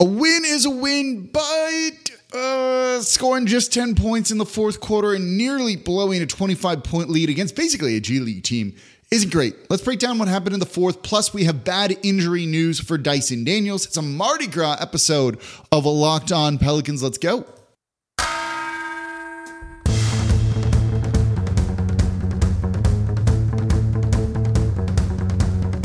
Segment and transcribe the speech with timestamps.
[0.00, 5.12] A win is a win, but uh, scoring just 10 points in the fourth quarter
[5.12, 8.74] and nearly blowing a 25 point lead against basically a G League team
[9.10, 9.54] isn't great.
[9.68, 11.02] Let's break down what happened in the fourth.
[11.02, 13.84] Plus, we have bad injury news for Dyson Daniels.
[13.84, 15.38] It's a Mardi Gras episode
[15.70, 17.02] of a Locked On Pelicans.
[17.02, 17.44] Let's go.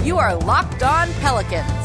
[0.05, 1.84] You are Locked On Pelicans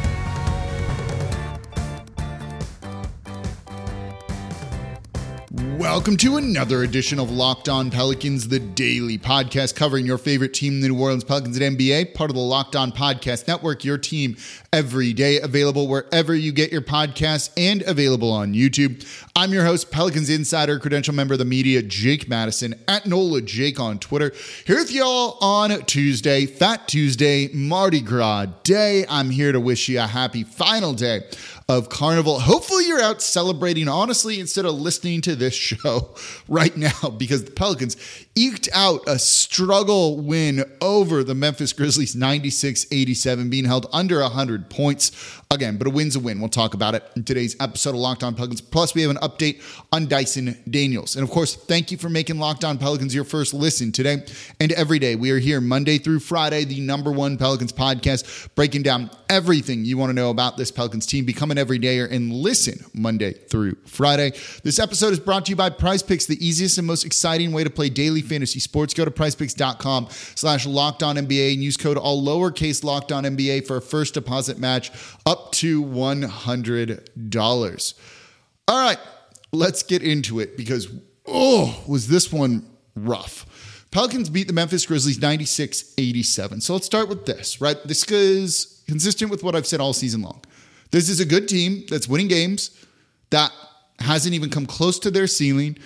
[5.61, 10.81] Welcome to another edition of Locked On Pelicans, the daily podcast covering your favorite team,
[10.81, 14.37] the New Orleans Pelicans at NBA, part of the Locked On Podcast Network, your team
[14.73, 19.05] every day, available wherever you get your podcasts and available on YouTube.
[19.35, 23.79] I'm your host, Pelicans Insider, credential member of the media, Jake Madison, at NOLA Jake
[23.79, 24.31] on Twitter.
[24.65, 29.05] Here with y'all on Tuesday, Fat Tuesday, Mardi Gras Day.
[29.07, 31.21] I'm here to wish you a happy final day
[31.71, 32.41] of Carnival.
[32.41, 36.13] Hopefully, you're out celebrating honestly instead of listening to this show
[36.49, 37.95] right now because the Pelicans
[38.35, 44.69] eked out a struggle win over the Memphis Grizzlies 96 87, being held under 100
[44.69, 45.11] points.
[45.51, 46.39] Again, but a win's a win.
[46.39, 48.61] We'll talk about it in today's episode of Locked On Pelicans.
[48.61, 51.17] Plus, we have an update on Dyson Daniels.
[51.17, 54.23] And of course, thank you for making Locked On Pelicans your first listen today
[54.61, 55.17] and every day.
[55.17, 59.97] We are here Monday through Friday, the number one Pelicans podcast, breaking down everything you
[59.97, 61.25] want to know about this Pelicans team.
[61.25, 64.31] Become an everydayer and listen Monday through Friday.
[64.63, 67.65] This episode is brought to you by Prize Picks, the easiest and most exciting way
[67.65, 68.93] to play daily fantasy sports.
[68.93, 73.67] Go to prizepicks.com slash locked on NBA and use code all lowercase locked on NBA
[73.67, 74.91] for a first deposit match
[75.25, 77.93] up to $100.
[78.67, 78.99] All right,
[79.51, 80.87] let's get into it because,
[81.25, 83.45] oh, was this one rough.
[83.91, 86.61] Pelicans beat the Memphis Grizzlies 96 87.
[86.61, 87.77] So let's start with this, right?
[87.85, 90.41] This is consistent with what I've said all season long.
[90.91, 92.71] This is a good team that's winning games,
[93.29, 93.51] that
[93.99, 95.77] hasn't even come close to their ceiling,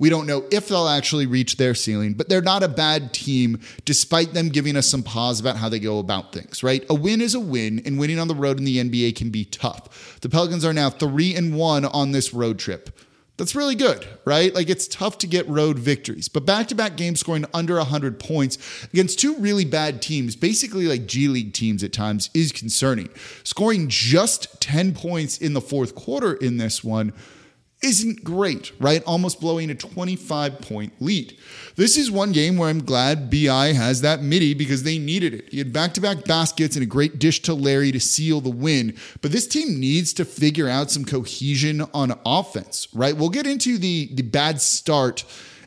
[0.00, 3.60] we don't know if they'll actually reach their ceiling, but they're not a bad team
[3.84, 6.84] despite them giving us some pause about how they go about things, right?
[6.88, 9.44] A win is a win, and winning on the road in the NBA can be
[9.44, 10.18] tough.
[10.22, 12.98] The Pelicans are now three and one on this road trip.
[13.36, 14.54] That's really good, right?
[14.54, 18.18] Like it's tough to get road victories, but back to back games scoring under 100
[18.18, 18.56] points
[18.92, 23.10] against two really bad teams, basically like G League teams at times, is concerning.
[23.44, 27.12] Scoring just 10 points in the fourth quarter in this one
[27.82, 29.02] isn't great, right?
[29.04, 31.36] Almost blowing a 25 point lead.
[31.76, 35.48] This is one game where I'm glad BI has that midi because they needed it.
[35.50, 38.50] He had back to back baskets and a great dish to Larry to seal the
[38.50, 38.96] win.
[39.22, 43.16] But this team needs to figure out some cohesion on offense, right?
[43.16, 45.24] We'll get into the, the bad start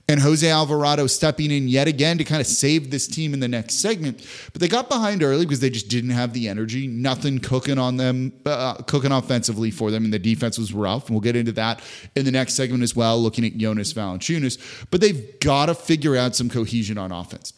[0.09, 3.47] and Jose Alvarado stepping in yet again to kind of save this team in the
[3.47, 4.25] next segment.
[4.51, 7.95] But they got behind early because they just didn't have the energy, nothing cooking on
[7.95, 11.07] them, uh, cooking offensively for them, and the defense was rough.
[11.07, 11.81] And we'll get into that
[12.15, 14.85] in the next segment as well, looking at Jonas Valanciunas.
[14.91, 17.53] But they've got to figure out some cohesion on offense.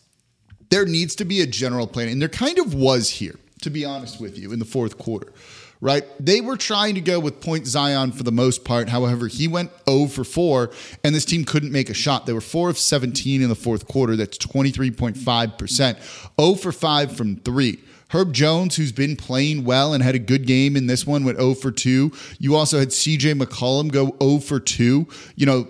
[0.69, 3.85] There needs to be a general plan, and there kind of was here, to be
[3.85, 5.33] honest with you, in the fourth quarter
[5.81, 6.03] right?
[6.19, 8.89] They were trying to go with Point Zion for the most part.
[8.89, 10.71] However, he went 0 for 4,
[11.03, 12.25] and this team couldn't make a shot.
[12.25, 14.15] They were 4 of 17 in the fourth quarter.
[14.15, 15.97] That's 23.5%.
[16.39, 17.79] 0 for 5 from 3.
[18.09, 21.37] Herb Jones, who's been playing well and had a good game in this one, went
[21.37, 22.11] 0 for 2.
[22.39, 25.07] You also had CJ McCollum go 0 for 2.
[25.35, 25.67] You know,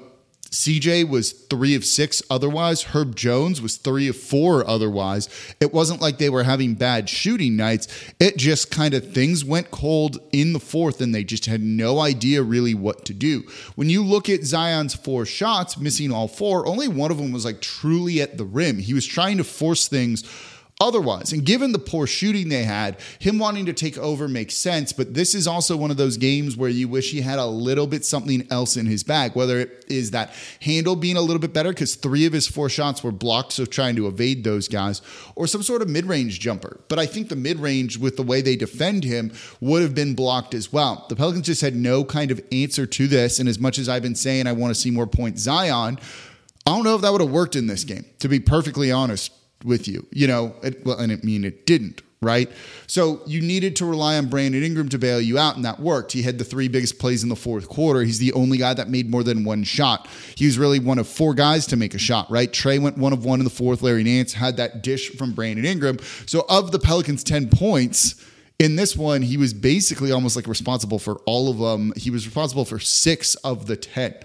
[0.55, 2.83] CJ was three of six otherwise.
[2.83, 5.27] Herb Jones was three of four otherwise.
[5.59, 7.89] It wasn't like they were having bad shooting nights.
[8.21, 11.99] It just kind of things went cold in the fourth and they just had no
[11.99, 13.41] idea really what to do.
[13.75, 17.43] When you look at Zion's four shots, missing all four, only one of them was
[17.43, 18.77] like truly at the rim.
[18.77, 20.23] He was trying to force things
[20.81, 21.31] otherwise.
[21.31, 24.91] And given the poor shooting they had, him wanting to take over makes sense.
[24.91, 27.87] But this is also one of those games where you wish he had a little
[27.87, 31.53] bit something else in his bag, whether it is that handle being a little bit
[31.53, 35.01] better because three of his four shots were blocked, so trying to evade those guys,
[35.35, 36.81] or some sort of mid range jumper.
[36.89, 39.31] But I think the mid range, with the way they defend him,
[39.61, 41.05] would have been blocked as well.
[41.07, 43.39] The Pelicans just had no kind of answer to this.
[43.39, 45.99] And as much as I've been saying I want to see more points Zion,
[46.65, 49.31] I don't know if that would have worked in this game, to be perfectly honest
[49.65, 50.05] with you.
[50.11, 52.49] You know, it, well, and I mean it didn't, right?
[52.87, 56.11] So you needed to rely on Brandon Ingram to bail you out, and that worked.
[56.11, 58.01] He had the three biggest plays in the fourth quarter.
[58.01, 60.07] He's the only guy that made more than one shot.
[60.35, 62.51] He was really one of four guys to make a shot, right?
[62.51, 63.81] Trey went one of one in the fourth.
[63.81, 65.99] Larry Nance had that dish from Brandon Ingram.
[66.25, 68.15] So of the Pelicans' 10 points,
[68.57, 71.91] in this one, he was basically almost like responsible for all of them.
[71.97, 74.15] He was responsible for six of the 10.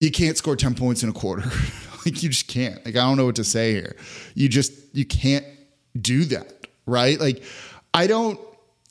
[0.00, 1.42] You can't score 10 points in a quarter.
[2.06, 2.76] Like you just can't.
[2.86, 3.96] Like I don't know what to say here.
[4.34, 5.44] You just you can't
[6.00, 7.18] do that, right?
[7.18, 7.42] Like
[7.92, 8.38] I don't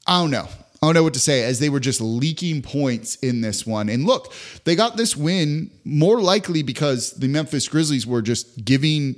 [0.06, 0.48] I don't know.
[0.84, 3.88] I don't know what to say as they were just leaking points in this one.
[3.88, 4.34] And look,
[4.66, 9.16] they got this win more likely because the Memphis Grizzlies were just giving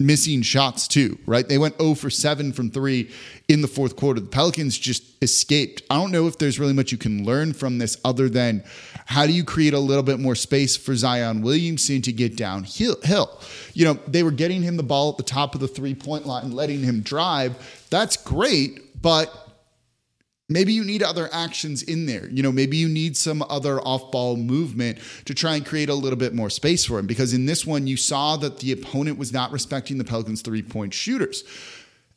[0.00, 1.48] missing shots too, right?
[1.48, 3.10] They went 0 for 7 from 3
[3.48, 4.20] in the fourth quarter.
[4.20, 5.82] The Pelicans just escaped.
[5.90, 8.62] I don't know if there's really much you can learn from this other than
[9.06, 13.40] how do you create a little bit more space for Zion Williamson to get downhill?
[13.74, 16.26] You know, they were getting him the ball at the top of the three point
[16.26, 17.86] line, letting him drive.
[17.90, 19.47] That's great, but
[20.50, 22.26] Maybe you need other actions in there.
[22.30, 25.94] You know, maybe you need some other off ball movement to try and create a
[25.94, 27.06] little bit more space for him.
[27.06, 30.62] Because in this one, you saw that the opponent was not respecting the Pelicans' three
[30.62, 31.44] point shooters.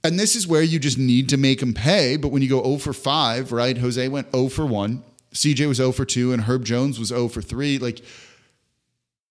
[0.04, 2.16] And this is where you just need to make him pay.
[2.16, 3.78] But when you go 0 for 5, right?
[3.78, 7.28] Jose went 0 for 1, CJ was 0 for 2, and Herb Jones was 0
[7.28, 7.80] for 3.
[7.80, 8.02] Like,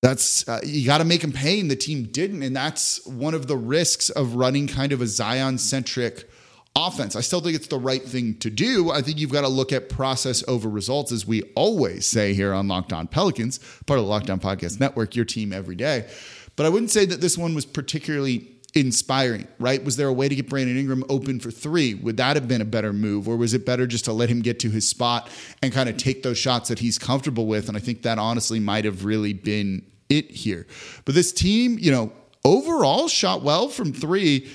[0.02, 2.42] that's uh, you got to make him pay, and the team didn't.
[2.42, 6.29] And that's one of the risks of running kind of a Zion centric
[6.76, 7.16] offense.
[7.16, 8.90] I still think it's the right thing to do.
[8.90, 12.52] I think you've got to look at process over results, as we always say here
[12.52, 16.08] on Locked On Pelicans, part of the Locked On Podcast Network, your team every day.
[16.56, 19.82] But I wouldn't say that this one was particularly inspiring, right?
[19.84, 21.94] Was there a way to get Brandon Ingram open for three?
[21.94, 23.28] Would that have been a better move?
[23.28, 25.28] Or was it better just to let him get to his spot
[25.62, 27.68] and kind of take those shots that he's comfortable with?
[27.68, 30.66] And I think that honestly might have really been it here.
[31.04, 32.12] But this team, you know,
[32.44, 34.48] overall shot well from three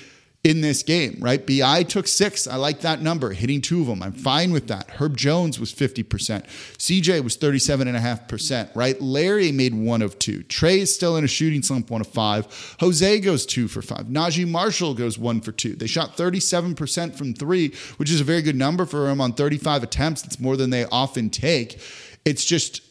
[0.46, 1.44] in this game, right?
[1.44, 2.46] BI took six.
[2.46, 4.00] I like that number, hitting two of them.
[4.00, 4.88] I'm fine with that.
[4.90, 6.04] Herb Jones was 50%.
[6.06, 9.00] CJ was 37.5%, right?
[9.02, 10.44] Larry made one of two.
[10.44, 12.76] Trey is still in a shooting slump, one of five.
[12.78, 14.06] Jose goes two for five.
[14.06, 15.74] Naji Marshall goes one for two.
[15.74, 19.82] They shot 37% from three, which is a very good number for him on 35
[19.82, 20.24] attempts.
[20.24, 21.80] It's more than they often take.
[22.24, 22.82] It's just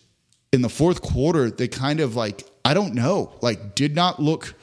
[0.51, 4.55] in the fourth quarter, they kind of like, I don't know, like did not look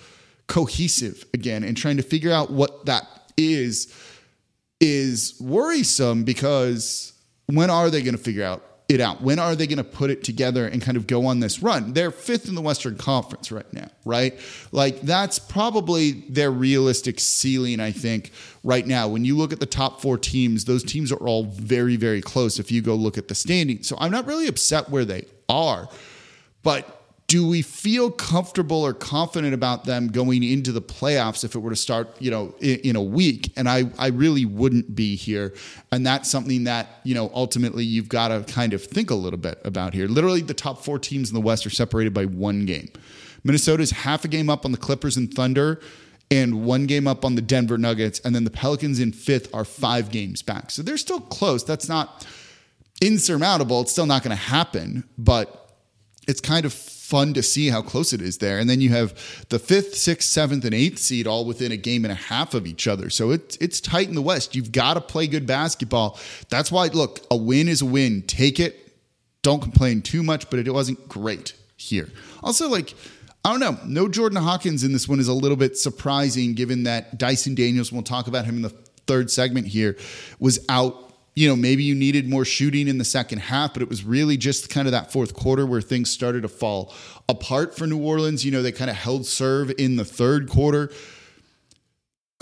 [0.47, 3.05] cohesive again and trying to figure out what that
[3.37, 3.93] is
[4.81, 7.13] is worrisome because
[7.47, 9.23] when are they going to figure out it out?
[9.23, 11.93] When are they going to put it together and kind of go on this run?
[11.93, 14.39] They're fifth in the Western Conference right now, right?
[14.71, 19.09] Like that's probably their realistic ceiling, I think, right now.
[19.09, 22.59] When you look at the top four teams, those teams are all very, very close
[22.59, 23.83] if you go look at the standing.
[23.83, 25.89] So I'm not really upset where they are,
[26.63, 27.02] but
[27.33, 31.71] do we feel comfortable or confident about them going into the playoffs if it were
[31.71, 33.51] to start, you know, in, in, a week?
[33.57, 35.55] And I, I really wouldn't be here.
[35.91, 39.39] And that's something that, you know, ultimately you've got to kind of think a little
[39.39, 40.09] bit about here.
[40.09, 42.91] Literally, the top four teams in the West are separated by one game.
[43.45, 45.81] Minnesota's half a game up on the Clippers and Thunder
[46.31, 48.21] and one game up on the Denver Nuggets.
[48.27, 50.71] And then the Pelicans in fifth are five games back.
[50.71, 51.65] So they're still close.
[51.65, 52.27] That's not
[53.01, 53.81] insurmountable.
[53.81, 55.62] It's still not going to happen, but
[56.29, 58.59] it's kind of fun to see how close it is there.
[58.59, 59.13] And then you have
[59.51, 62.67] the fifth, sixth, seventh, and eighth seed all within a game and a half of
[62.67, 63.11] each other.
[63.11, 64.55] So it's it's tight in the West.
[64.55, 66.19] You've got to play good basketball.
[66.49, 68.23] That's why, look, a win is a win.
[68.23, 68.79] Take it.
[69.43, 72.09] Don't complain too much, but it wasn't great here.
[72.43, 72.95] Also, like,
[73.45, 73.77] I don't know.
[73.85, 77.91] No Jordan Hawkins in this one is a little bit surprising given that Dyson Daniels,
[77.91, 78.71] we'll talk about him in the
[79.07, 79.97] third segment here,
[80.39, 83.89] was out you know, maybe you needed more shooting in the second half, but it
[83.89, 86.93] was really just kind of that fourth quarter where things started to fall
[87.29, 88.45] apart for New Orleans.
[88.45, 90.91] You know, they kind of held serve in the third quarter.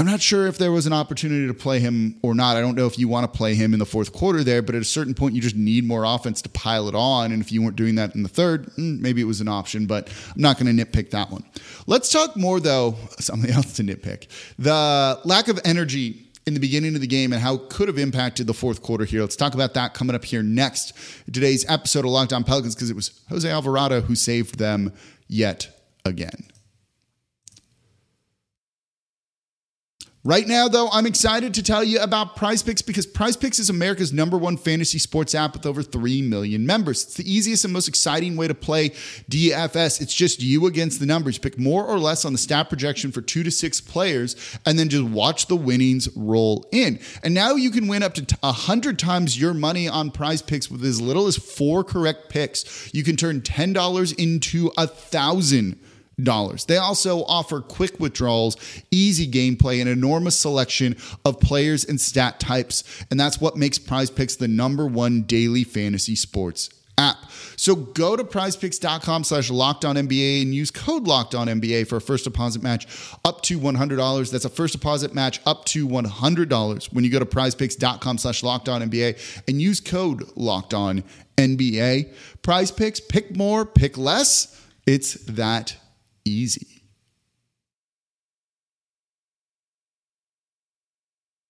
[0.00, 2.57] I'm not sure if there was an opportunity to play him or not.
[2.57, 4.75] I don't know if you want to play him in the fourth quarter there, but
[4.75, 7.33] at a certain point, you just need more offense to pile it on.
[7.33, 9.85] And if you weren't doing that in the third, hmm, maybe it was an option,
[9.85, 11.45] but I'm not going to nitpick that one.
[11.87, 16.94] Let's talk more, though, something else to nitpick the lack of energy in the beginning
[16.94, 19.20] of the game and how it could have impacted the fourth quarter here.
[19.20, 20.94] Let's talk about that coming up here next.
[21.26, 24.92] Today's episode of Locked On Pelicans because it was Jose Alvarado who saved them
[25.28, 25.68] yet
[26.04, 26.50] again.
[30.23, 33.71] Right now, though, I'm excited to tell you about Prize Picks because Prize Picks is
[33.71, 37.05] America's number one fantasy sports app with over 3 million members.
[37.05, 38.91] It's the easiest and most exciting way to play
[39.31, 40.03] DFS.
[40.03, 41.39] It's just you against the numbers.
[41.39, 44.37] Pick more or less on the stat projection for two to six players
[44.67, 47.00] and then just watch the winnings roll in.
[47.23, 50.85] And now you can win up to 100 times your money on Prize Picks with
[50.85, 52.93] as little as four correct picks.
[52.93, 55.81] You can turn $10 into a thousand.
[56.65, 58.57] They also offer quick withdrawals,
[58.91, 64.11] easy gameplay, an enormous selection of players and stat types, and that's what makes Prize
[64.11, 67.31] Picks the number one daily fantasy sports app.
[67.57, 71.97] So go to prizepicks.com slash locked on NBA and use code locked on NBA for
[71.97, 72.87] a first deposit match
[73.25, 74.31] up to $100.
[74.31, 78.69] That's a first deposit match up to $100 when you go to prizepicks.com slash locked
[78.69, 81.03] on NBA and use code locked on
[81.37, 82.12] NBA.
[82.43, 84.57] Prize picks, pick more, pick less.
[84.87, 85.77] It's that
[86.25, 86.81] easy.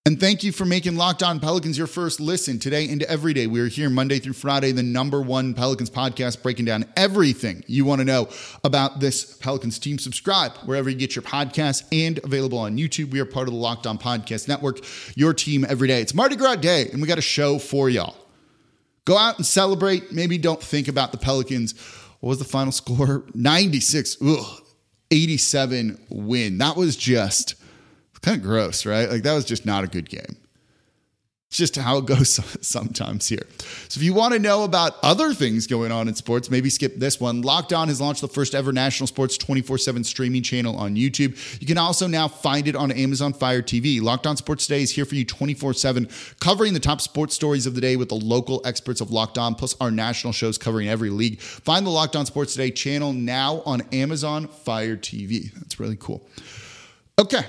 [0.07, 3.47] And thank you for making Locked On Pelicans your first listen today and every day.
[3.47, 7.85] We are here Monday through Friday, the number one Pelicans podcast, breaking down everything you
[7.85, 8.29] want to know
[8.65, 9.99] about this Pelicans team.
[9.99, 13.11] Subscribe wherever you get your podcasts and available on YouTube.
[13.12, 14.79] We are part of the Locked On Podcast Network,
[15.17, 16.00] your team every day.
[16.00, 18.17] It's Mardi Gras Day, and we got a show for y'all.
[19.05, 20.12] Go out and celebrate.
[20.12, 21.75] Maybe don't think about the Pelicans
[22.21, 23.25] what was the final score?
[23.35, 24.62] 96, ugh,
[25.11, 26.59] 87 win.
[26.59, 27.55] That was just
[28.23, 29.11] kind of gross, right?
[29.11, 30.37] Like that was just not a good game.
[31.50, 33.45] It's just how it goes sometimes here.
[33.88, 36.95] So if you want to know about other things going on in sports, maybe skip
[36.97, 37.42] this one.
[37.42, 41.37] Locked On has launched the first ever national sports 24/7 streaming channel on YouTube.
[41.61, 44.00] You can also now find it on Amazon Fire TV.
[44.00, 47.75] Locked On Sports Today is here for you 24/7, covering the top sports stories of
[47.75, 51.11] the day with the local experts of Locked On, plus our national shows covering every
[51.11, 51.40] league.
[51.40, 55.52] Find the Locked On Sports Today channel now on Amazon Fire TV.
[55.54, 56.25] That's really cool.
[57.19, 57.42] Okay,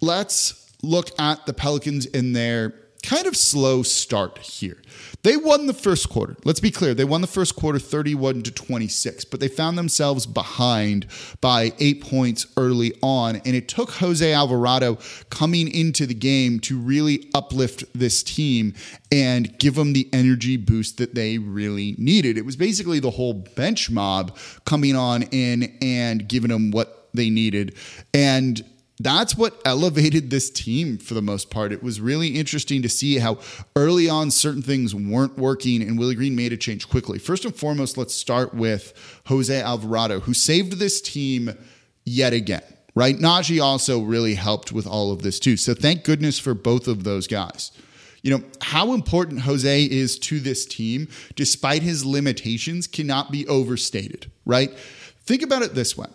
[0.00, 4.78] let's look at the Pelicans in their kind of slow start here.
[5.22, 6.36] They won the first quarter.
[6.44, 6.94] Let's be clear.
[6.94, 11.06] They won the first quarter 31 to 26, but they found themselves behind
[11.40, 14.98] by 8 points early on and it took Jose Alvarado
[15.30, 18.74] coming into the game to really uplift this team
[19.10, 22.36] and give them the energy boost that they really needed.
[22.36, 27.30] It was basically the whole bench mob coming on in and giving them what they
[27.30, 27.76] needed
[28.14, 28.64] and
[29.00, 31.72] that's what elevated this team for the most part.
[31.72, 33.38] It was really interesting to see how
[33.74, 37.18] early on certain things weren't working and Willie Green made a change quickly.
[37.18, 38.92] First and foremost, let's start with
[39.26, 41.56] Jose Alvarado, who saved this team
[42.04, 42.62] yet again,
[42.94, 43.16] right?
[43.16, 45.56] Naji also really helped with all of this too.
[45.56, 47.72] So thank goodness for both of those guys.
[48.22, 54.30] You know, how important Jose is to this team, despite his limitations, cannot be overstated,
[54.46, 54.70] right?
[55.24, 56.08] Think about it this way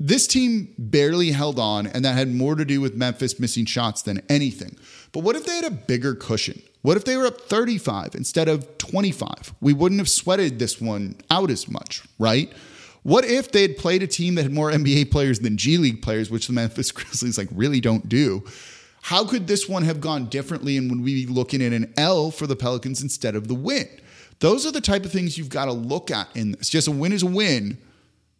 [0.00, 4.02] this team barely held on, and that had more to do with Memphis missing shots
[4.02, 4.76] than anything.
[5.12, 6.60] But what if they had a bigger cushion?
[6.82, 9.54] What if they were up 35 instead of 25?
[9.60, 12.52] We wouldn't have sweated this one out as much, right?
[13.04, 16.02] What if they had played a team that had more NBA players than G League
[16.02, 18.44] players, which the Memphis Grizzlies like really don't do?
[19.02, 22.30] How could this one have gone differently and would we be looking at an L
[22.30, 23.88] for the Pelicans instead of the win?
[24.40, 26.68] Those are the type of things you've got to look at in this.
[26.68, 27.78] Just a win is a win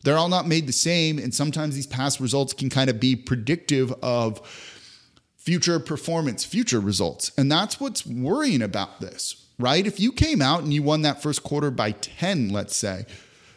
[0.04, 1.18] they're all not made the same.
[1.18, 4.40] And sometimes these past results can kind of be predictive of
[5.36, 7.32] future performance, future results.
[7.36, 9.86] And that's what's worrying about this, right?
[9.86, 13.06] If you came out and you won that first quarter by 10, let's say,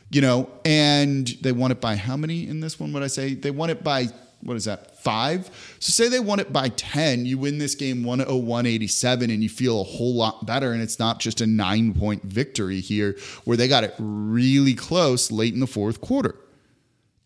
[0.10, 2.94] you know, and they won it by how many in this one?
[2.94, 4.08] Would I say they won it by
[4.42, 5.50] what is that, five?
[5.80, 9.82] So say they won it by 10, you win this game 101 and you feel
[9.82, 10.72] a whole lot better.
[10.72, 15.32] And it's not just a nine point victory here where they got it really close
[15.32, 16.36] late in the fourth quarter.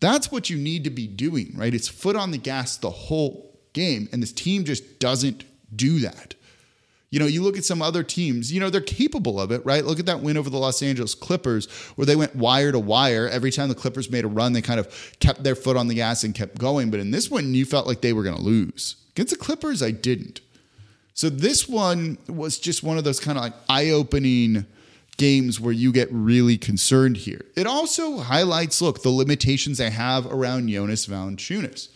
[0.00, 1.72] That's what you need to be doing, right?
[1.72, 4.08] It's foot on the gas the whole game.
[4.12, 6.34] And this team just doesn't do that.
[7.12, 9.84] You know, you look at some other teams, you know, they're capable of it, right?
[9.84, 13.28] Look at that win over the Los Angeles Clippers where they went wire to wire.
[13.28, 15.94] Every time the Clippers made a run, they kind of kept their foot on the
[15.94, 16.90] gas and kept going.
[16.90, 18.96] But in this one, you felt like they were going to lose.
[19.10, 20.40] Against the Clippers, I didn't.
[21.12, 24.64] So this one was just one of those kind of like eye opening
[25.18, 27.44] games where you get really concerned here.
[27.56, 31.88] It also highlights, look, the limitations they have around Jonas Valanciunas.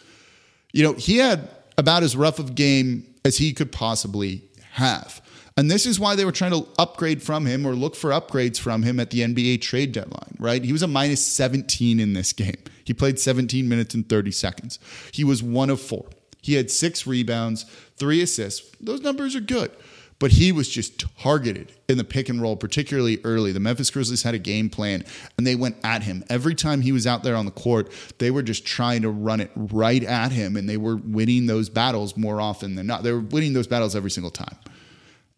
[0.75, 4.43] You know, he had about as rough of a game as he could possibly
[4.77, 5.21] have.
[5.59, 8.59] And this is why they were trying to upgrade from him or look for upgrades
[8.59, 10.63] from him at the NBA trade deadline, right?
[10.63, 12.63] He was a minus 17 in this game.
[12.85, 14.79] He played 17 minutes and 30 seconds.
[15.13, 16.07] He was one of four.
[16.43, 17.65] He had six rebounds,
[17.97, 18.71] three assists.
[18.81, 19.73] Those numbers are good
[20.19, 23.53] but he was just targeted in the pick and roll, particularly early.
[23.53, 25.05] The Memphis Grizzlies had a game plan
[25.37, 26.25] and they went at him.
[26.31, 29.41] Every time he was out there on the court, they were just trying to run
[29.41, 33.03] it right at him and they were winning those battles more often than not.
[33.03, 34.57] They were winning those battles every single time.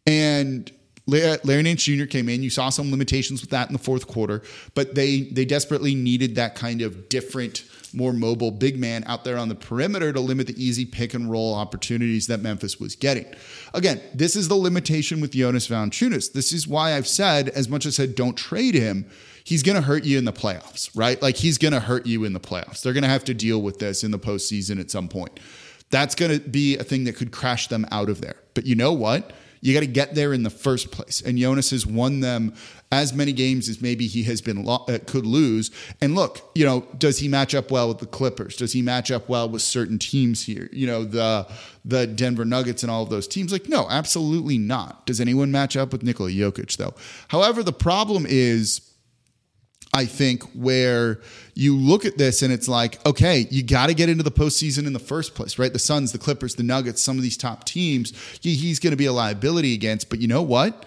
[0.06, 0.70] And
[1.08, 2.04] Uh, Larry Nance Jr.
[2.04, 2.42] came in.
[2.42, 4.42] You saw some limitations with that in the fourth quarter,
[4.74, 9.38] but they they desperately needed that kind of different more mobile big man out there
[9.38, 13.26] on the perimeter to limit the easy pick and roll opportunities that Memphis was getting.
[13.74, 16.32] Again, this is the limitation with Jonas Valanciunas.
[16.32, 19.06] This is why I've said, as much as I said, don't trade him.
[19.44, 21.20] He's going to hurt you in the playoffs, right?
[21.22, 22.82] Like he's going to hurt you in the playoffs.
[22.82, 25.40] They're going to have to deal with this in the postseason at some point.
[25.90, 28.36] That's going to be a thing that could crash them out of there.
[28.52, 29.32] But you know what?
[29.60, 31.20] You got to get there in the first place.
[31.20, 32.54] And Jonas has won them
[32.90, 35.70] as many games as maybe he has been lo- uh, could lose.
[36.00, 38.56] And look, you know, does he match up well with the Clippers?
[38.56, 40.68] Does he match up well with certain teams here?
[40.72, 41.46] You know, the
[41.84, 43.52] the Denver Nuggets and all of those teams.
[43.52, 45.06] Like, no, absolutely not.
[45.06, 46.94] Does anyone match up with Nikola Jokic though?
[47.28, 48.87] However, the problem is
[49.98, 51.20] I think, where
[51.54, 54.86] you look at this and it's like, okay, you got to get into the postseason
[54.86, 55.72] in the first place, right?
[55.72, 59.06] The Suns, the Clippers, the Nuggets, some of these top teams, he's going to be
[59.06, 60.08] a liability against.
[60.08, 60.86] But you know what?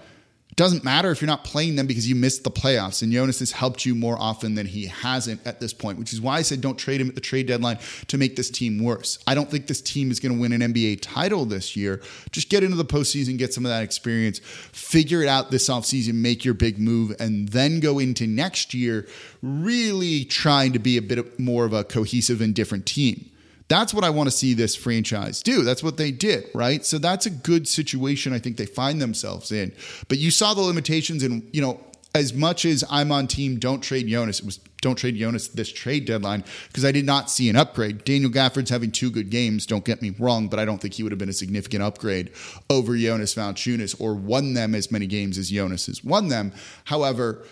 [0.61, 3.01] Doesn't matter if you're not playing them because you missed the playoffs.
[3.01, 6.21] And Jonas has helped you more often than he hasn't at this point, which is
[6.21, 9.17] why I said don't trade him at the trade deadline to make this team worse.
[9.25, 11.99] I don't think this team is going to win an NBA title this year.
[12.31, 16.13] Just get into the postseason, get some of that experience, figure it out this offseason,
[16.13, 19.07] make your big move, and then go into next year
[19.41, 23.30] really trying to be a bit more of a cohesive and different team.
[23.71, 25.63] That's what I want to see this franchise do.
[25.63, 26.85] That's what they did, right?
[26.85, 29.71] So that's a good situation I think they find themselves in.
[30.09, 31.79] But you saw the limitations and, you know,
[32.13, 35.71] as much as I'm on team don't trade Jonas, it was don't trade Jonas this
[35.71, 38.03] trade deadline because I did not see an upgrade.
[38.03, 41.03] Daniel Gafford's having two good games, don't get me wrong, but I don't think he
[41.03, 42.31] would have been a significant upgrade
[42.69, 46.51] over Jonas Valanciunas or won them as many games as Jonas has won them.
[46.83, 47.45] However,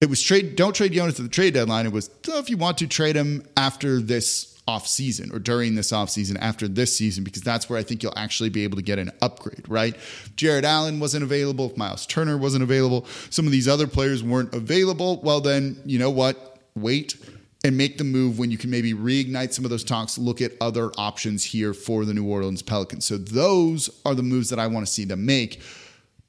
[0.00, 1.86] it was trade don't trade Jonas at the trade deadline.
[1.86, 5.74] It was oh, if you want to trade him after this off season or during
[5.74, 8.76] this off season after this season because that's where I think you'll actually be able
[8.76, 9.96] to get an upgrade, right?
[10.36, 14.54] Jarrett Allen wasn't available, if Miles Turner wasn't available, some of these other players weren't
[14.54, 16.58] available, well then, you know what?
[16.74, 17.16] Wait
[17.64, 20.52] and make the move when you can maybe reignite some of those talks, look at
[20.60, 23.04] other options here for the New Orleans Pelicans.
[23.04, 25.60] So those are the moves that I want to see them make.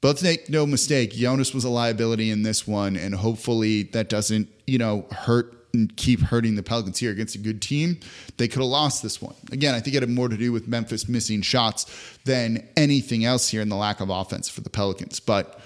[0.00, 4.48] But make no mistake, Jonas was a liability in this one, and hopefully that doesn't,
[4.66, 7.98] you know, hurt and keep hurting the Pelicans here against a good team,
[8.36, 9.34] they could have lost this one.
[9.52, 11.86] Again, I think it had more to do with Memphis missing shots
[12.24, 15.20] than anything else here in the lack of offense for the Pelicans.
[15.20, 15.60] But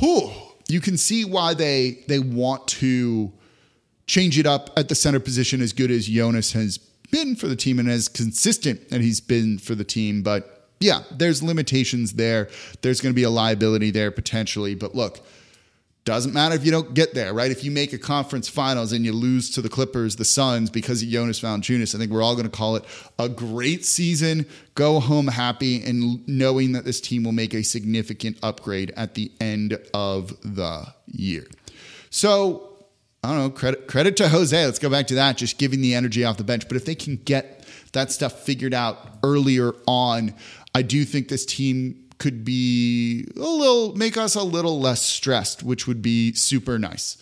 [0.00, 0.32] whew,
[0.68, 3.32] you can see why they they want to
[4.06, 6.78] change it up at the center position as good as Jonas has
[7.10, 10.22] been for the team and as consistent as he's been for the team.
[10.22, 12.48] But yeah, there's limitations there.
[12.82, 14.74] There's going to be a liability there potentially.
[14.74, 15.20] But look,
[16.04, 17.50] doesn't matter if you don't get there, right?
[17.50, 21.02] If you make a conference finals and you lose to the Clippers, the Suns, because
[21.02, 22.84] of Jonas Valanciunas, I think we're all going to call it
[23.18, 24.44] a great season.
[24.74, 29.32] Go home happy and knowing that this team will make a significant upgrade at the
[29.40, 31.46] end of the year.
[32.10, 32.74] So
[33.22, 33.50] I don't know.
[33.50, 34.64] Credit credit to Jose.
[34.64, 35.38] Let's go back to that.
[35.38, 36.68] Just giving the energy off the bench.
[36.68, 40.34] But if they can get that stuff figured out earlier on,
[40.74, 45.62] I do think this team could be a little make us a little less stressed,
[45.62, 47.18] which would be super nice.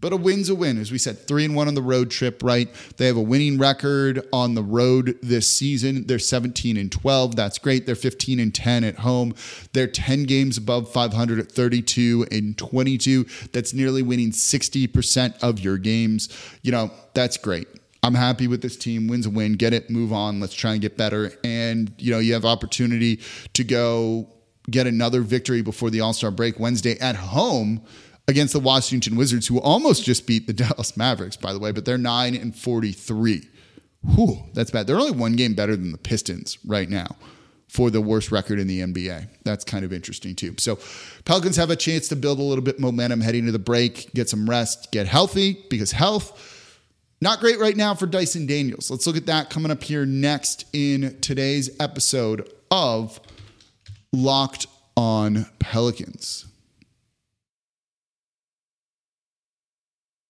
[0.00, 2.42] But a win's a win, as we said, three and one on the road trip,
[2.42, 2.70] right?
[2.96, 6.06] They have a winning record on the road this season.
[6.06, 7.36] They're 17 and 12.
[7.36, 7.84] That's great.
[7.84, 9.34] They're 15 and 10 at home.
[9.74, 13.26] They're 10 games above 500 at 32 and 22.
[13.52, 16.30] That's nearly winning 60% of your games.
[16.62, 17.68] You know, that's great.
[18.02, 19.08] I'm happy with this team.
[19.08, 19.54] Wins a win.
[19.54, 19.90] Get it.
[19.90, 20.40] Move on.
[20.40, 21.32] Let's try and get better.
[21.44, 23.20] And you know, you have opportunity
[23.54, 24.28] to go
[24.70, 27.82] get another victory before the All Star break Wednesday at home
[28.28, 31.84] against the Washington Wizards, who almost just beat the Dallas Mavericks, by the way, but
[31.84, 33.42] they're nine and forty three.
[34.14, 34.86] Whew, that's bad.
[34.86, 37.16] They're only one game better than the Pistons right now
[37.68, 39.28] for the worst record in the NBA.
[39.44, 40.54] That's kind of interesting too.
[40.58, 40.78] So,
[41.26, 44.30] Pelicans have a chance to build a little bit momentum heading to the break, get
[44.30, 46.49] some rest, get healthy because health
[47.20, 48.90] not great right now for Dyson Daniels.
[48.90, 53.20] Let's look at that coming up here next in today's episode of
[54.12, 56.46] Locked on Pelicans.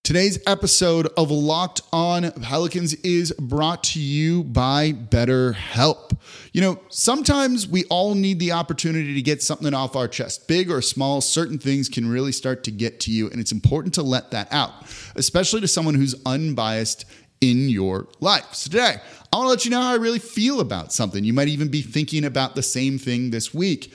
[0.03, 6.17] Today's episode of Locked On Pelicans is brought to you by BetterHelp.
[6.53, 10.47] You know, sometimes we all need the opportunity to get something off our chest.
[10.47, 13.93] Big or small, certain things can really start to get to you, and it's important
[13.93, 14.71] to let that out,
[15.15, 17.05] especially to someone who's unbiased
[17.39, 18.55] in your life.
[18.55, 18.95] So today,
[19.31, 21.23] I want to let you know how I really feel about something.
[21.23, 23.93] You might even be thinking about the same thing this week.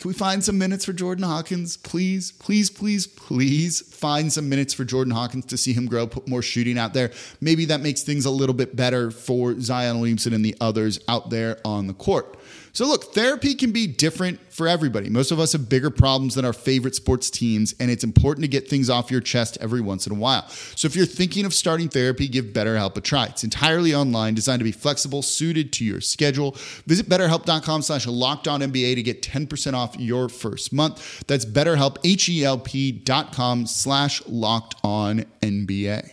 [0.00, 1.76] Can we find some minutes for Jordan Hawkins?
[1.78, 6.28] Please, please, please, please find some minutes for Jordan Hawkins to see him grow, put
[6.28, 7.10] more shooting out there.
[7.40, 11.30] Maybe that makes things a little bit better for Zion Williamson and the others out
[11.30, 12.36] there on the court.
[12.74, 15.08] So, look, therapy can be different for everybody.
[15.08, 18.48] Most of us have bigger problems than our favorite sports teams, and it's important to
[18.48, 20.48] get things off your chest every once in a while.
[20.48, 23.26] So, if you're thinking of starting therapy, give BetterHelp a try.
[23.26, 26.56] It's entirely online, designed to be flexible, suited to your schedule.
[26.86, 31.24] Visit betterhelp.com slash NBA to get 10% off your first month.
[31.28, 36.10] That's betterhelp, H-E-L-P dot com slash locked on NBA.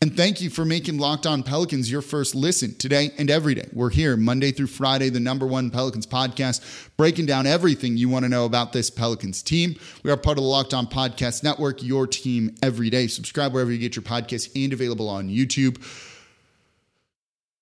[0.00, 3.68] And thank you for making Locked On Pelicans your first listen today and every day.
[3.72, 8.24] We're here Monday through Friday, the number one Pelicans podcast, breaking down everything you want
[8.24, 9.74] to know about this Pelicans team.
[10.04, 13.08] We are part of the Locked On Podcast Network, your team every day.
[13.08, 15.82] Subscribe wherever you get your podcasts and available on YouTube.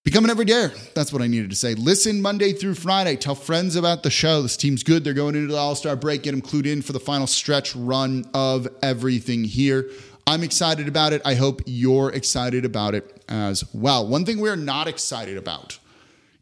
[0.05, 0.93] Become an everydayer.
[0.93, 1.75] That's what I needed to say.
[1.75, 3.17] Listen Monday through Friday.
[3.17, 4.43] Tell friends about the show.
[4.43, 5.05] This team's good.
[5.05, 6.25] They're going into the All Star break.
[6.25, 9.91] Get them clued in for the final stretch run of everything here.
[10.29, 11.23] I'm excited about it.
[11.25, 14.09] I hope you're excited about it as well.
[14.09, 15.79] One thing we're not excited about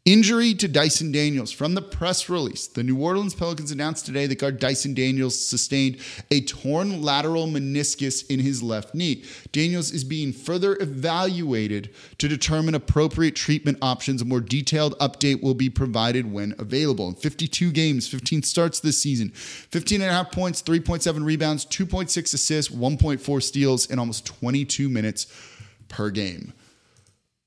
[0.04, 1.50] Injury to Dyson Daniels.
[1.50, 5.96] From the press release, the New Orleans Pelicans announced today that guard Dyson Daniels sustained
[6.30, 9.24] a torn lateral meniscus in his left knee.
[9.50, 11.88] Daniels is being further evaluated
[12.18, 14.20] to determine appropriate treatment options.
[14.20, 17.08] A more detailed update will be provided when available.
[17.08, 22.34] In 52 games, 15 starts this season, 15 and a half points, 3.7 rebounds, 2.6
[22.34, 25.28] assists, 1.4 steals, in almost 22 minutes
[25.88, 26.52] per game.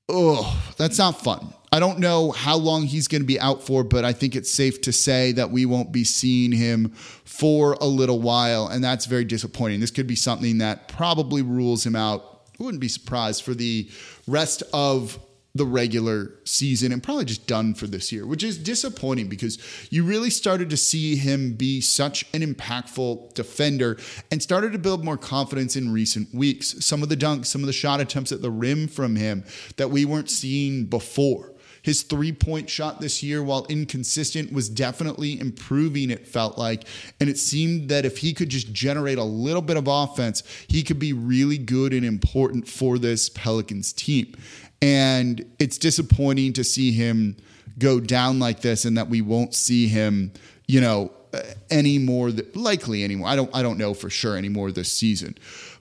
[0.08, 1.54] Oh, that's not fun.
[1.70, 4.50] I don't know how long he's going to be out for, but I think it's
[4.50, 6.90] safe to say that we won't be seeing him
[7.24, 8.68] for a little while.
[8.68, 9.80] And that's very disappointing.
[9.80, 12.42] This could be something that probably rules him out.
[12.58, 13.88] I wouldn't be surprised for the
[14.26, 15.18] rest of
[15.54, 19.58] the regular season and probably just done for this year, which is disappointing because
[19.90, 23.98] you really started to see him be such an impactful defender
[24.30, 26.84] and started to build more confidence in recent weeks.
[26.84, 29.44] Some of the dunks, some of the shot attempts at the rim from him
[29.76, 31.52] that we weren't seeing before.
[31.82, 36.84] His three point shot this year, while inconsistent, was definitely improving, it felt like.
[37.20, 40.82] And it seemed that if he could just generate a little bit of offense, he
[40.82, 44.34] could be really good and important for this Pelicans team.
[44.80, 47.36] And it's disappointing to see him
[47.78, 50.32] go down like this and that we won't see him,
[50.66, 53.28] you know, uh, anymore, likely anymore.
[53.28, 55.36] I don't, I don't know for sure anymore this season.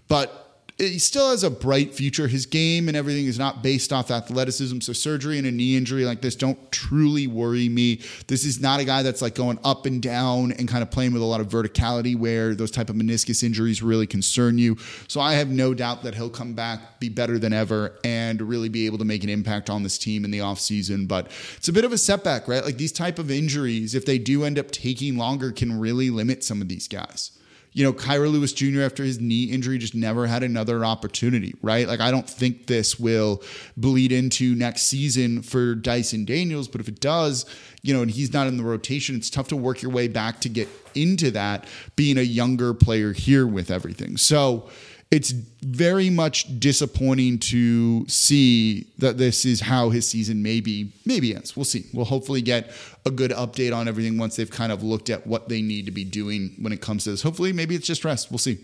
[0.07, 0.46] But
[0.77, 2.27] he still has a bright future.
[2.27, 4.79] His game and everything is not based off athleticism.
[4.81, 8.01] So surgery and a knee injury like this don't truly worry me.
[8.27, 11.13] This is not a guy that's like going up and down and kind of playing
[11.13, 14.77] with a lot of verticality where those type of meniscus injuries really concern you.
[15.07, 18.69] So I have no doubt that he'll come back, be better than ever, and really
[18.69, 21.07] be able to make an impact on this team in the offseason.
[21.07, 22.63] But it's a bit of a setback, right?
[22.63, 26.43] Like these type of injuries, if they do end up taking longer, can really limit
[26.43, 27.31] some of these guys
[27.77, 28.81] you know, Kira Lewis Jr.
[28.81, 31.87] after his knee injury just never had another opportunity, right?
[31.87, 33.43] Like I don't think this will
[33.77, 37.45] bleed into next season for Dyson Daniels, but if it does,
[37.83, 40.41] you know, and he's not in the rotation, it's tough to work your way back
[40.41, 44.17] to get into that being a younger player here with everything.
[44.17, 44.71] So,
[45.09, 51.55] it's very much disappointing to see that this is how his season maybe maybe ends.
[51.55, 51.85] We'll see.
[51.93, 52.71] We'll hopefully get
[53.05, 55.91] a good update on everything once they've kind of looked at what they need to
[55.91, 57.21] be doing when it comes to this.
[57.21, 58.31] Hopefully, maybe it's just rest.
[58.31, 58.57] We'll see.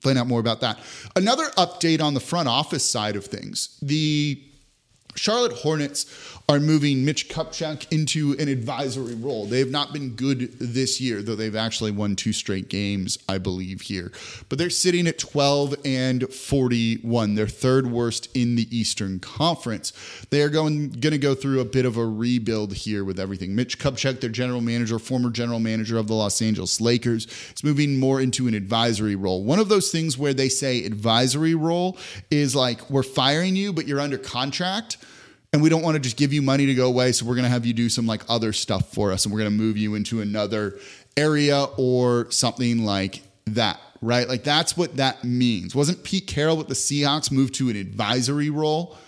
[0.00, 0.78] Find out more about that.
[1.16, 3.78] Another update on the front office side of things.
[3.82, 4.40] The
[5.14, 6.06] Charlotte Hornets
[6.46, 9.46] are moving Mitch Kupchak into an advisory role.
[9.46, 13.38] They have not been good this year, though they've actually won two straight games, I
[13.38, 14.12] believe, here.
[14.50, 17.34] But they're sitting at 12 and 41.
[17.34, 19.94] They're third worst in the Eastern Conference.
[20.28, 23.54] They are going, going to go through a bit of a rebuild here with everything.
[23.54, 27.98] Mitch Kupchak, their general manager, former general manager of the Los Angeles Lakers, is moving
[27.98, 29.42] more into an advisory role.
[29.42, 31.96] One of those things where they say advisory role
[32.30, 34.98] is like, we're firing you, but you're under contract
[35.54, 37.44] and we don't want to just give you money to go away so we're going
[37.44, 39.76] to have you do some like other stuff for us and we're going to move
[39.76, 40.80] you into another
[41.16, 44.28] area or something like that right?
[44.28, 45.74] Like that's what that means.
[45.74, 48.98] Wasn't pete carroll with the seahawks moved to an advisory role?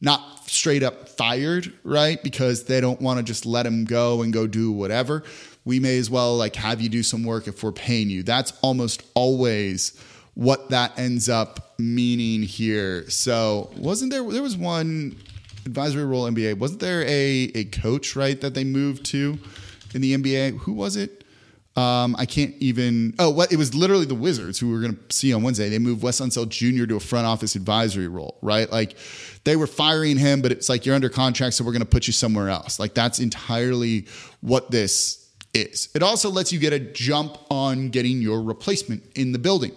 [0.00, 2.20] Not straight up fired right?
[2.20, 5.22] Because they don't want to just let him go and go do whatever.
[5.64, 8.24] We may as well like have you do some work if we're paying you.
[8.24, 9.96] That's almost always
[10.34, 13.08] what that ends up meaning here.
[13.08, 15.16] So wasn't there there was one
[15.66, 16.58] advisory role NBA.
[16.58, 19.38] Wasn't there a a coach right that they moved to
[19.94, 20.58] in the NBA?
[20.58, 21.22] Who was it?
[21.74, 23.14] Um, I can't even.
[23.18, 25.70] Oh, what it was literally the Wizards who we are going to see on Wednesday.
[25.70, 26.84] They moved Wes Unseld Jr.
[26.86, 28.70] to a front office advisory role, right?
[28.70, 28.96] Like
[29.44, 32.06] they were firing him, but it's like you're under contract, so we're going to put
[32.06, 32.78] you somewhere else.
[32.78, 34.06] Like that's entirely
[34.42, 35.88] what this is.
[35.94, 39.72] It also lets you get a jump on getting your replacement in the building.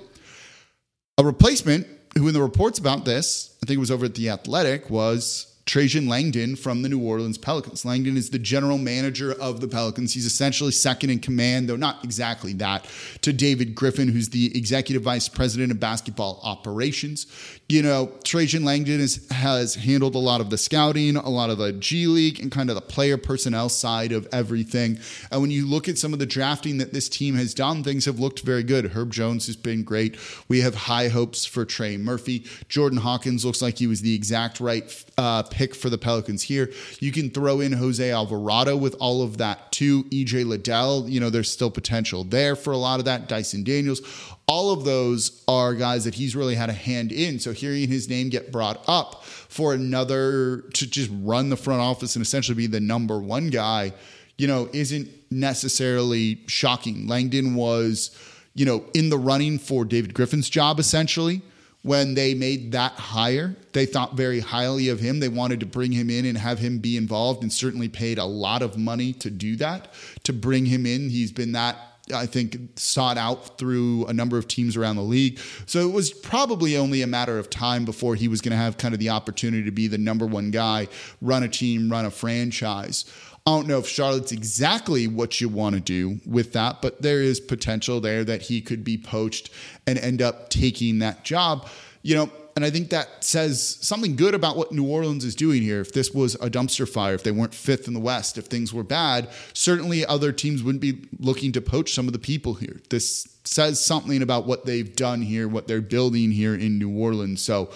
[1.17, 4.30] A replacement who, in the reports about this, I think it was over at the
[4.30, 7.84] Athletic, was Trajan Langdon from the New Orleans Pelicans.
[7.84, 10.13] Langdon is the general manager of the Pelicans.
[10.13, 12.86] He's essentially second in command, though not exactly that,
[13.21, 17.25] to David Griffin, who's the executive vice president of basketball operations.
[17.67, 21.58] You know, Trajan Langdon is, has handled a lot of the scouting, a lot of
[21.58, 24.99] the G League, and kind of the player personnel side of everything.
[25.32, 28.06] And when you look at some of the drafting that this team has done, things
[28.06, 28.91] have looked very good.
[28.91, 30.15] Herb Jones has been great.
[30.47, 32.45] We have high hopes for Trey Murphy.
[32.69, 36.71] Jordan Hawkins looks like he was the exact right uh, pick for the Pelicans here.
[36.99, 40.04] You can throw in Jose Alvarado with all of that too.
[40.06, 43.30] EJ Liddell, you know, there's still potential there for a lot of that.
[43.30, 44.01] Dyson Daniels,
[44.47, 47.39] all of those are guys that he's really had a hand in.
[47.39, 52.15] So hearing his name get brought up for another to just run the front office
[52.15, 53.93] and essentially be the number one guy,
[54.38, 57.08] you know, isn't necessarily shocking.
[57.08, 58.12] Langdon was,
[58.54, 61.41] you know, in the running for David Griffin's job essentially
[61.86, 63.56] when they made that hire.
[63.74, 65.19] They thought very highly of him.
[65.19, 68.26] They wanted to bring him in and have him be involved and certainly paid a
[68.26, 69.93] lot of money to do that,
[70.24, 71.12] to bring him in.
[71.12, 71.78] He's been that
[72.13, 75.39] I think sought out through a number of teams around the league.
[75.67, 78.78] So it was probably only a matter of time before he was going to have
[78.78, 80.88] kind of the opportunity to be the number one guy,
[81.21, 83.06] run a team, run a franchise.
[83.47, 87.21] I don't know if Charlotte's exactly what you want to do with that, but there
[87.21, 89.51] is potential there that he could be poached
[89.86, 91.67] and end up taking that job.
[92.01, 95.62] You know, and I think that says something good about what New Orleans is doing
[95.62, 95.79] here.
[95.81, 98.73] If this was a dumpster fire, if they weren't fifth in the West, if things
[98.73, 102.81] were bad, certainly other teams wouldn't be looking to poach some of the people here.
[102.89, 107.41] This says something about what they've done here, what they're building here in New Orleans.
[107.41, 107.69] So,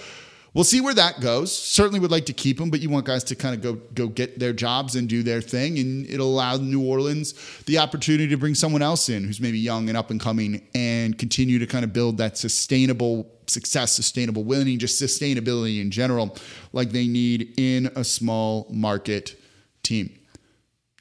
[0.53, 1.55] We'll see where that goes.
[1.55, 4.07] Certainly would like to keep them, but you want guys to kind of go go
[4.07, 7.33] get their jobs and do their thing, and it'll allow New Orleans
[7.65, 11.17] the opportunity to bring someone else in who's maybe young and up and coming, and
[11.17, 16.35] continue to kind of build that sustainable success, sustainable winning, just sustainability in general,
[16.73, 19.39] like they need in a small market
[19.83, 20.12] team.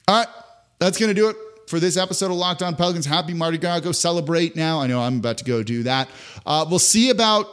[0.07, 0.27] All right,
[0.77, 1.35] that's gonna do it
[1.67, 3.05] for this episode of Locked On Pelicans.
[3.05, 3.79] Happy Mardi Gras.
[3.79, 4.79] Go celebrate now.
[4.79, 6.07] I know I'm about to go do that.
[6.45, 7.47] Uh, we'll see about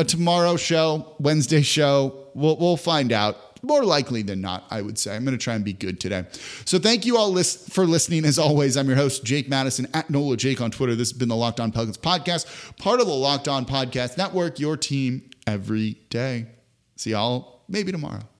[0.00, 2.28] a tomorrow show, Wednesday show.
[2.34, 3.36] We'll, we'll find out.
[3.62, 5.14] More likely than not, I would say.
[5.14, 6.24] I'm going to try and be good today.
[6.64, 8.24] So thank you all list- for listening.
[8.24, 10.94] As always, I'm your host, Jake Madison, at NOLA Jake on Twitter.
[10.94, 12.46] This has been the Locked On Pelicans podcast,
[12.78, 16.46] part of the Locked On Podcast Network, your team every day.
[16.96, 18.20] See y'all maybe tomorrow.